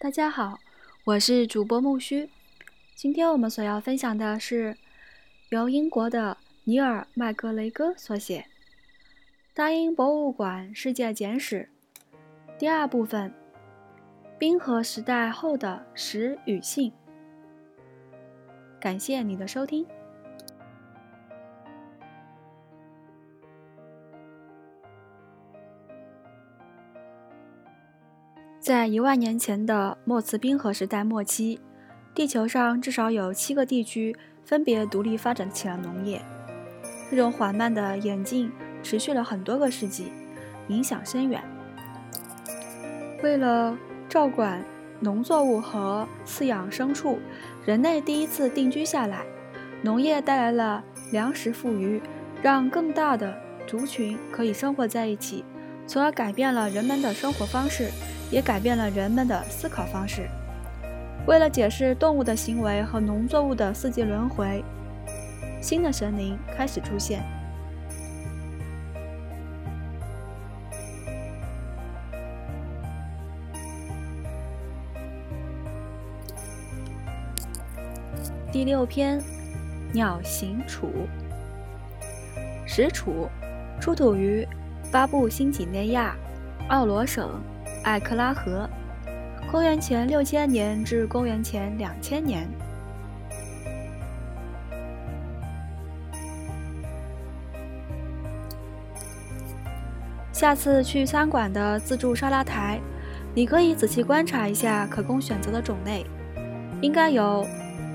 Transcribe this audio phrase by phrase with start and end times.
[0.00, 0.60] 大家好，
[1.02, 2.30] 我是主播木须。
[2.94, 4.76] 今天我们所要分享的是
[5.48, 8.42] 由英国的尼尔·麦格雷戈所写
[9.52, 11.68] 《大英博物馆世界简史》
[12.60, 13.34] 第二部分：
[14.38, 16.92] 冰河时代后的史与性。
[18.80, 19.84] 感谢你的收听。
[28.68, 31.58] 在一万年前的莫茨冰河时代末期，
[32.14, 36.20] 地球上至少有七个地区分别独立发展起了农业。
[37.10, 40.12] 这种缓慢的演进持续了很多个世纪，
[40.66, 41.42] 影响深远。
[43.22, 43.74] 为了
[44.06, 44.62] 照管
[45.00, 47.18] 农作物和饲养牲畜，
[47.64, 49.24] 人类第一次定居下来。
[49.80, 52.02] 农业带来了粮食富余，
[52.42, 53.34] 让更大的
[53.66, 55.42] 族群可以生活在一起，
[55.86, 57.88] 从而改变了人们的生活方式。
[58.30, 60.28] 也改变了人们的思考方式。
[61.26, 64.64] 为了解释动物的行为和农作物的四季轮回，
[65.60, 67.22] 新的神灵开始出现。
[78.50, 79.22] 第六篇：
[79.92, 80.90] 鸟形楚。
[82.66, 83.28] 石楚
[83.80, 84.46] 出土于
[84.90, 86.16] 巴布新几内亚
[86.68, 87.40] 奥罗省。
[87.84, 88.68] 艾克拉河，
[89.50, 92.48] 公元前六千年至公元前两千年。
[100.32, 102.78] 下次去餐馆的自助沙拉台，
[103.34, 106.06] 你可以仔细观察一下可供选择的种类，
[106.80, 107.44] 应该有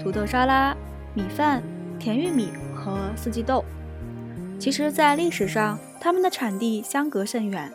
[0.00, 0.76] 土豆沙拉、
[1.14, 1.62] 米饭、
[1.98, 3.64] 甜玉米和四季豆。
[4.58, 7.72] 其实，在历史上，它们的产地相隔甚远。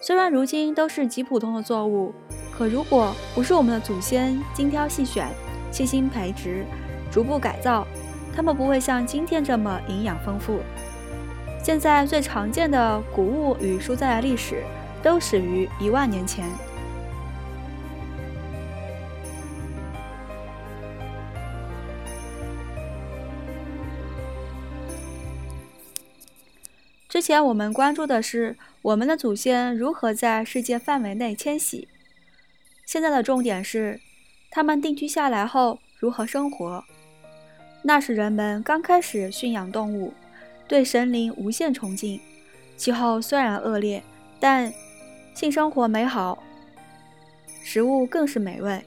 [0.00, 2.12] 虽然如今都是极普通的作物，
[2.56, 5.28] 可如果不是我们的祖先精挑细选、
[5.72, 6.64] 细心培植、
[7.10, 7.86] 逐步改造，
[8.34, 10.60] 它们不会像今天这么营养丰富。
[11.62, 14.62] 现在最常见的谷物与蔬菜的历史
[15.02, 16.44] 都始于一万年前。
[27.16, 31.88] 之前我们关注的是我们的祖先如何在世界范围内迁徙，
[32.84, 33.98] 现在的重点是
[34.50, 36.84] 他们定居下来后如何生活。
[37.80, 40.12] 那时人们刚开始驯养动物，
[40.68, 42.20] 对神灵无限崇敬，
[42.76, 44.02] 气候虽然恶劣，
[44.38, 44.70] 但
[45.32, 46.42] 性生活美好，
[47.64, 48.84] 食物更是美味。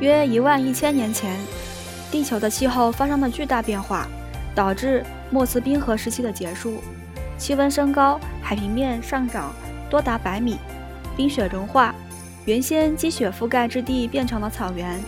[0.00, 1.36] 约一万一千年前，
[2.10, 4.06] 地球的气候发生了巨大变化，
[4.54, 6.82] 导致莫斯冰河时期的结束。
[7.36, 9.52] 气温升高，海平面上涨
[9.90, 10.56] 多达百米，
[11.16, 11.92] 冰雪融化，
[12.44, 15.00] 原先积雪覆盖之地变成了草原，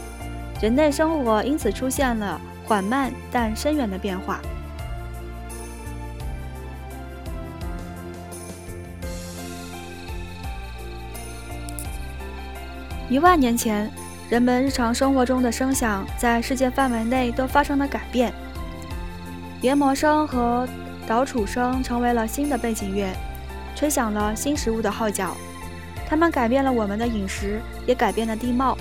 [0.60, 4.40] 人类生活因此出现了缓慢但深远的变化。
[13.08, 13.88] 一万年前。
[14.30, 18.32] 人们日常生活中的声响在世界范围内都发生了改变，
[19.60, 20.68] 研磨声和
[21.04, 23.12] 捣杵声成为了新的背景乐，
[23.74, 25.36] 吹响了新食物的号角。
[26.06, 28.78] 它们改变了我们的饮食，也改变了地貌。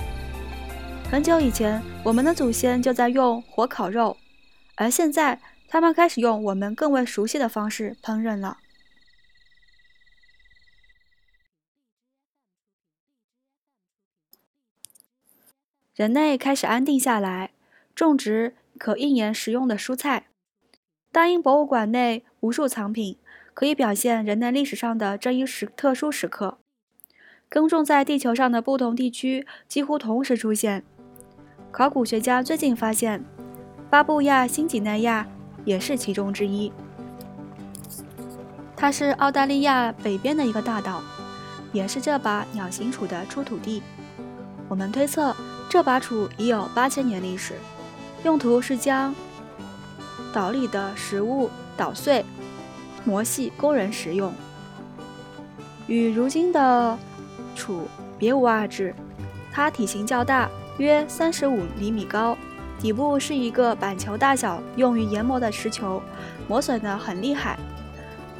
[1.10, 4.16] 很久以前，我们的祖先就在用火烤肉，
[4.76, 8.58] 而现在，他们开始用我们更为熟悉的方式烹饪了。
[16.00, 17.50] 人类开始安定下来，
[17.94, 20.28] 种植可一年食用的蔬菜。
[21.12, 23.18] 大英博物馆内无数藏品，
[23.52, 26.56] 可以表现人类历史上的这一时特殊时刻。
[27.50, 30.82] 耕种在地球上的不同地区几乎同时出现。
[31.70, 33.22] 考古学家最近发现，
[33.90, 35.28] 巴布亚新几内亚
[35.66, 36.72] 也是其中之一。
[38.74, 41.02] 它是澳大利亚北边的一个大岛，
[41.74, 43.82] 也是这把鸟形杵的出土地。
[44.66, 45.36] 我们推测。
[45.70, 47.54] 这把杵已有八千年历史，
[48.24, 49.14] 用途是将
[50.32, 52.24] 岛里的食物捣碎、
[53.04, 54.32] 磨细供人食用。
[55.86, 56.98] 与如今的
[57.56, 57.82] 杵
[58.18, 58.92] 别无二致，
[59.52, 62.36] 它体型较大，约三十五厘米高，
[62.80, 66.02] 底部是一个板球大小、用于研磨的石球，
[66.48, 67.56] 磨损的很厉害，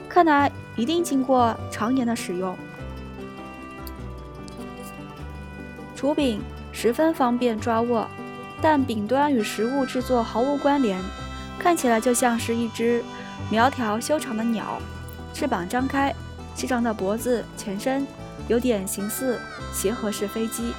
[0.08, 2.56] 看来一定经过常年的使用。
[5.96, 6.40] 杵柄。
[6.72, 8.06] 十分方便抓握，
[8.62, 11.00] 但柄端与食物制作毫无关联，
[11.58, 13.02] 看起来就像是一只
[13.50, 14.80] 苗条修长的鸟，
[15.34, 16.14] 翅膀张开，
[16.54, 18.06] 细长的脖子前伸，
[18.48, 19.38] 有点形似
[19.72, 20.72] 协和式飞机。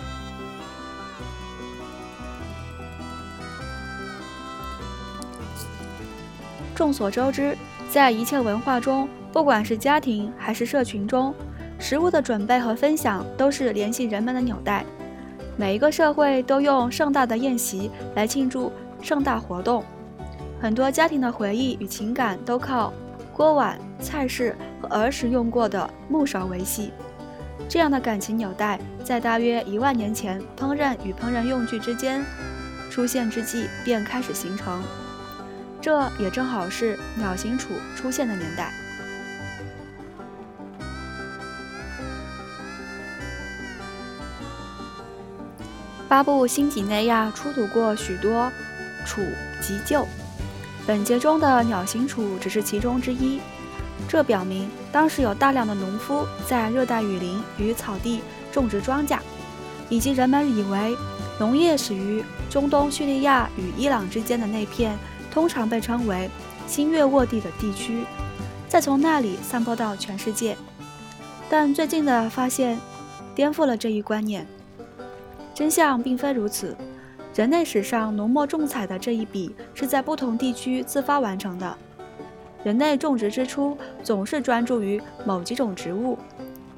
[6.74, 7.56] 众所周知，
[7.92, 11.32] 在一切文化中，不管是家庭还是社群中，
[11.78, 14.84] 食物的准备和分享都是联系人们的纽带。
[15.62, 19.84] 每一个社会都用盛大的宴席来庆祝盛大活动，
[20.60, 22.92] 很多家庭的回忆与情感都靠
[23.32, 26.92] 锅碗、菜式和儿时用过的木勺维系。
[27.70, 32.26] 这样的感情纽带，在大约一万年前烹饪与烹饪用具之间
[32.90, 34.82] 出现之际便开始形成。
[35.80, 38.74] 这也正好是鸟形杵出现的年代。
[46.12, 48.52] 巴布新几内亚出土过许多
[49.06, 49.26] 杵
[49.62, 50.06] 及臼，
[50.86, 53.40] 本节中的鸟形杵只是其中之一。
[54.10, 58.20] 这表明当时有大量的农夫在热带雨林与草地
[58.52, 59.20] 种植庄稼，
[59.88, 60.98] 以及人们以为
[61.40, 65.00] 农业始于中东叙利亚与伊朗之间的那片。
[65.32, 66.30] 通常被称为
[66.68, 68.04] 新月沃地的地区，
[68.68, 70.58] 再从那里散播到全世界。
[71.50, 72.78] 但最近的发现
[73.34, 74.46] 颠覆了这一观念，
[75.62, 76.76] 真相并非如此。
[77.36, 81.78] 人类史上浓墨重彩的这一笔是在不同地区自发完成的。
[82.64, 86.18] 人类种植之初总是专注于某几种植物，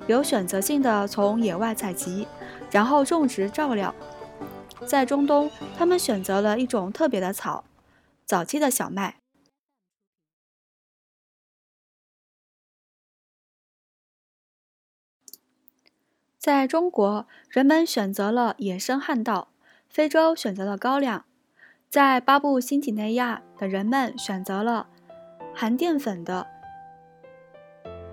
[0.05, 2.27] 有选择性的从野外采集，
[2.71, 3.95] 然后种植照料。
[4.85, 7.63] 在中东，他们选择了一种特别的草。
[8.25, 9.15] 早期的小麦，
[16.43, 19.47] 在中国，人们选择了野生旱稻；
[19.87, 21.21] 非洲选择了高粱；
[21.89, 24.87] 在巴布新几内亚的人们选择了
[25.55, 26.45] 含淀粉的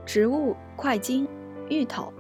[0.07, 1.27] 植物块茎——
[1.69, 2.13] 芋头。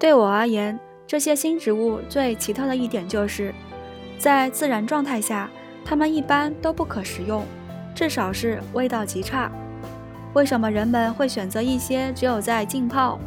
[0.00, 3.54] 对我而言，这些新植物最奇特的一点就是，
[4.18, 5.48] 在自然状态下，
[5.84, 7.44] 它们一般都不可食用，
[7.94, 9.48] 至少是味道极差。
[10.36, 13.18] 为什么人们会选择一些只有在浸泡、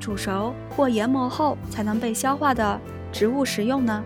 [0.00, 2.76] 煮熟或研磨后才能被消化的
[3.12, 4.02] 植物食用呢？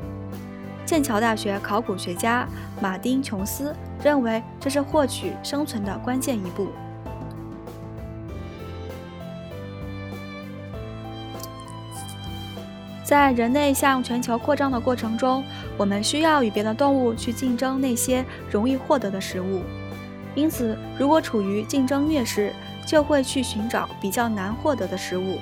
[0.84, 2.46] 剑桥大学考古学家
[2.82, 6.68] 马丁·琼斯认为，这是获取生存的关键一步。
[13.02, 15.42] 在人类向全球扩张的过程中，
[15.78, 19.62] 我们需要与别的动物去竞争那些容易获得的食物。
[20.38, 22.52] 因此，如果处于竞争劣势，
[22.86, 25.38] 就会去寻找比较难获得的食物。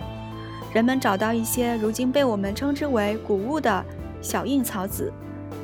[0.72, 3.84] 人们找到一些如今被我们称之为谷物的
[4.22, 5.12] 小硬草籽，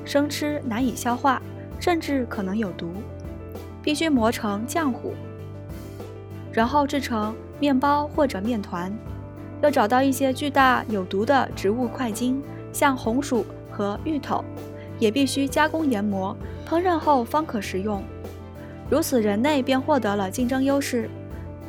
[0.05, 1.40] 生吃难以消化，
[1.81, 2.93] 甚至可能有毒，
[3.82, 5.14] 必须磨成浆糊，
[6.52, 8.93] 然后制成面包或者面团。
[9.62, 14.44] 又找到一些巨大有毒的植物块茎，像红薯和芋头，
[14.99, 16.37] 也必须加工研磨，
[16.69, 18.02] 烹饪后方可食用。
[18.92, 21.08] 如此，人类便获得了竞争优势。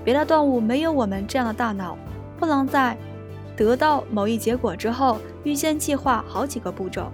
[0.04, 1.98] 别的动物没有我们这样的大脑，
[2.38, 2.98] 不能在
[3.56, 7.10] 得到某一结果之后预先计划好几个步骤。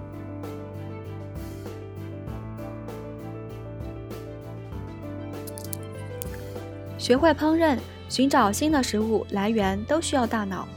[6.97, 7.77] 学会烹饪。
[8.09, 10.67] 寻找新的食物来源都需要大脑。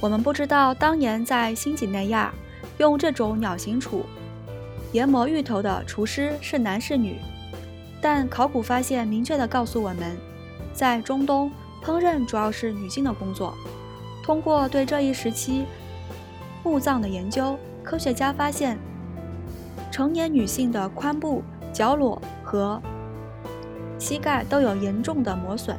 [0.00, 2.34] 我们不知道当年在新几内亚
[2.78, 4.02] 用这种鸟形杵
[4.90, 7.20] 研磨芋头的厨师是男是女，
[8.02, 10.18] 但考古发现明确地告诉我们，
[10.74, 11.50] 在中东
[11.82, 13.54] 烹饪主要是女性的工作。
[14.24, 15.64] 通过对这一时期
[16.64, 18.76] 墓葬的研究，科学家发现
[19.90, 22.82] 成年女性的髋部、脚裸和
[23.98, 25.76] 膝盖都有严重的磨损。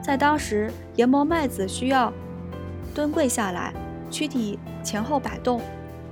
[0.00, 2.12] 在当时，研磨麦子需要
[2.94, 3.74] 蹲跪下来，
[4.12, 5.60] 躯体前后摆动，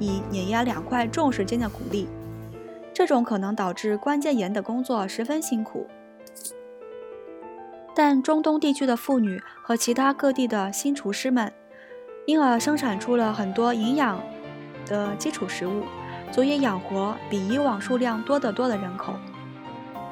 [0.00, 2.08] 以碾压两块重石间的谷粒。
[2.96, 5.86] 这种可能导致关节炎的工作十分辛苦。
[7.94, 11.52] 但中东地区的妇女和其他各地的新厨师们，
[12.24, 14.18] 因而生产出了很多营养
[14.86, 15.84] 的基础食物，
[16.32, 19.12] 足以养活比以往数量多得多的人口。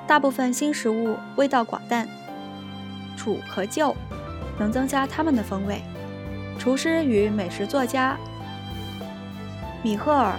[0.06, 2.06] 大部分新食物味道寡淡。
[3.16, 3.96] 楚和旧
[4.58, 5.80] 能增加它们的风味。
[6.58, 8.18] 厨师与美食作家
[9.82, 10.34] 米赫尔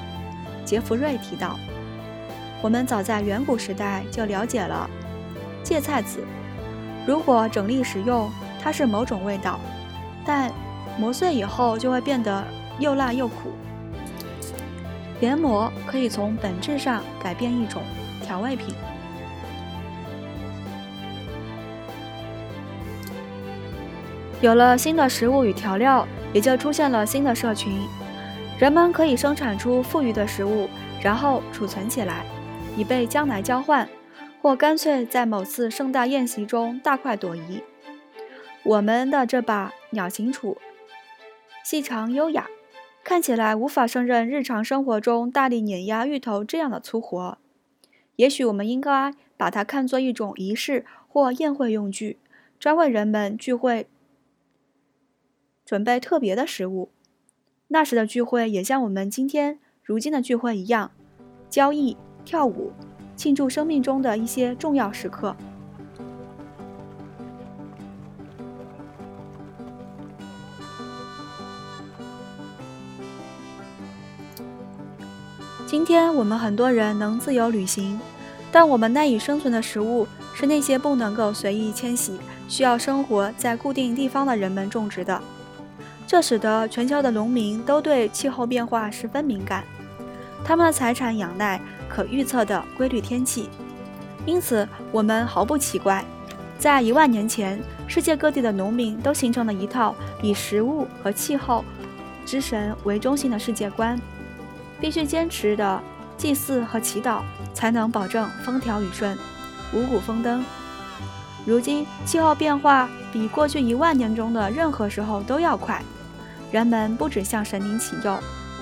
[0.64, 1.58] ·杰弗瑞提到
[2.62, 4.90] ：“我们早在远古时代就了解了
[5.64, 6.24] 芥菜籽。
[7.06, 8.30] 如果整粒食用，
[8.62, 9.60] 它是某种味道，
[10.26, 10.52] 但
[10.98, 12.44] 磨碎以后就会变得
[12.80, 13.52] 又辣又苦。
[15.22, 17.82] 研磨可以从本质上改变一种
[18.24, 18.74] 调味品。
[24.42, 27.80] 有了新的食物与调料，也就出现了新的社群。
[28.60, 30.70] 人们可以生产出富裕的食物，
[31.02, 32.26] 然后储存起来，
[32.78, 33.88] 以备将来交换，
[34.42, 37.64] 或干脆在某次盛大宴席中大快朵颐。
[38.64, 40.58] 我们的这把鸟形杵，
[41.64, 42.48] 细长优雅，
[43.04, 47.38] 看起来无法胜任日常生活中大力碾压芋头这样的粗活。
[48.18, 52.18] 也许我们应该把它看作一种仪式或宴会用具，
[52.60, 53.88] 专为人们聚会。
[55.66, 56.90] 准备特别的食物，
[57.70, 60.92] 那时的聚会也像我们今天如今的聚会一样，
[61.50, 62.74] 交易、跳舞，
[63.16, 65.36] 庆祝生命中的一些重要时刻。
[75.68, 78.00] 今天我们很多人能自由旅行，
[78.52, 82.18] 但我们赖以生存的食物是那些不能够随意迁徙、
[82.48, 85.22] 需要生活在固定地方的人们种植的。
[86.08, 89.64] 这使得全球的农民都对气候变化十分敏感，
[90.46, 91.60] 他们的财产仰赖
[91.90, 93.50] 可预测的规律天气。
[94.26, 96.06] 因此，我们毫不奇怪，
[96.58, 101.66] 在一万年前，世界各地的农民都形成了一套以食物和气候
[102.26, 104.00] 之神为中心的世界观，
[104.80, 105.82] 必须坚持的
[106.18, 107.22] 祭祀和祈祷，
[107.54, 109.18] 才能保证风调雨顺、
[109.74, 110.44] 五谷丰登。
[111.46, 115.84] 如今，气候变化比过去一万年中的任何时候都要快。
[116.52, 118.18] 人们不止向神灵祈求，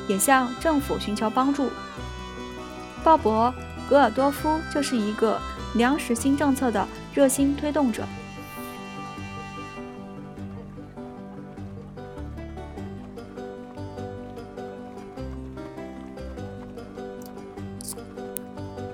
[0.07, 1.69] 也向政府寻求帮助。
[3.03, 3.51] 鲍勃·
[3.89, 5.39] 格尔多夫就是一个
[5.75, 8.03] 粮食新政策的热心推动者。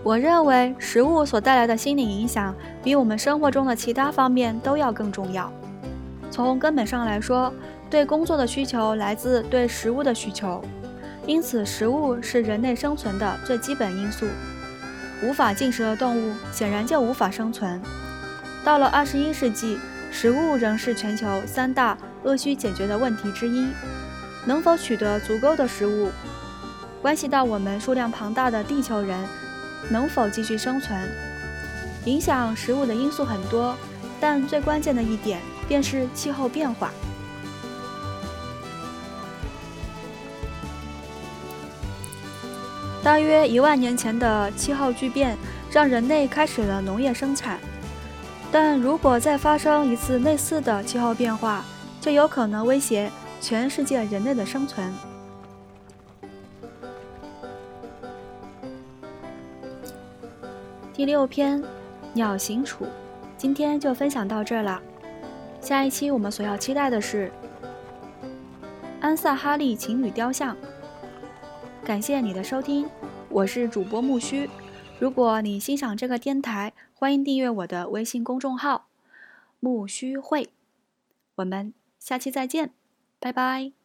[0.02, 5.52] 我认为，食物所带来的心理影响，比我们生活中的其他方面都要更重要。
[6.32, 7.54] 从根本上来说，
[7.92, 10.64] 对工作的需求来自对食物的需求，
[11.30, 14.26] 因此食物是人类生存的最基本因素。
[15.22, 17.80] 无法进食的动物显然就无法生存。
[18.64, 19.78] 到了二十一世纪，
[20.12, 23.68] 食物仍是全球三大恶需解决的问题之一。
[24.44, 26.10] 能否取得足够的食物，
[27.00, 29.16] 关系到我们数量庞大的地球人
[29.92, 31.00] 能否继续生存。
[32.06, 33.76] 影响食物的因素很多，
[34.20, 36.90] 但最关键的一点便是气候变化。
[43.10, 45.36] 大约一万年前的气候巨变
[45.72, 47.60] 让人类开始了农业生产，
[48.52, 51.66] 但如果再发生一次类似的气候变化，
[52.00, 53.10] 就有可能威胁
[53.42, 54.94] 全世界人类的生存。
[60.94, 61.64] 第六篇，
[62.14, 62.86] 鸟形杵，
[63.36, 64.80] 今天就分享到这了。
[65.62, 67.32] 下一期我们所要期待的是
[69.02, 70.56] 安萨哈利情侣雕像。
[71.90, 72.88] 感谢你的收听，
[73.30, 74.48] 我是主播木须。
[75.00, 78.90] 如果你欣赏这个电台，欢迎订阅我的微信公众号
[79.60, 80.52] “木须会”。
[81.34, 82.74] 我们下期再见，
[83.20, 83.79] 拜拜。